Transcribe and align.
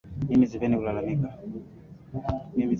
Mimi 0.29 0.45
sipendi 0.51 0.75
kulalamika 0.77 1.29